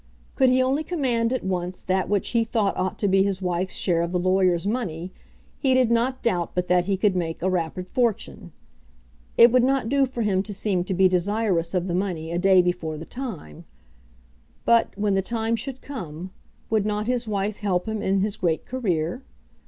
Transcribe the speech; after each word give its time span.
Could 0.33 0.49
he 0.49 0.63
only 0.63 0.83
command 0.83 1.31
at 1.31 1.43
once 1.43 1.83
that 1.83 2.09
which 2.09 2.29
he 2.29 2.43
thought 2.43 2.75
ought 2.75 2.97
to 2.97 3.07
be 3.07 3.21
his 3.21 3.39
wife's 3.39 3.75
share 3.75 4.01
of 4.01 4.11
the 4.11 4.17
lawyer's 4.19 4.65
money, 4.65 5.11
he 5.59 5.75
did 5.75 5.91
not 5.91 6.23
doubt 6.23 6.53
but 6.55 6.67
that 6.69 6.85
he 6.85 6.97
could 6.97 7.15
make 7.15 7.39
a 7.43 7.49
rapid 7.51 7.87
fortune. 7.87 8.51
It 9.37 9.51
would 9.51 9.61
not 9.61 9.89
do 9.89 10.07
for 10.07 10.23
him 10.23 10.41
to 10.41 10.53
seem 10.55 10.83
to 10.85 10.95
be 10.95 11.07
desirous 11.07 11.75
of 11.75 11.87
the 11.87 11.93
money 11.93 12.31
a 12.31 12.39
day 12.39 12.63
before 12.63 12.97
the 12.97 13.05
time; 13.05 13.65
but, 14.65 14.89
when 14.97 15.13
the 15.13 15.21
time 15.21 15.55
should 15.55 15.83
come, 15.83 16.31
would 16.71 16.83
not 16.83 17.05
his 17.05 17.27
wife 17.27 17.57
help 17.57 17.87
him 17.87 18.01
in 18.01 18.21
his 18.21 18.37
great 18.37 18.65
career? 18.65 19.21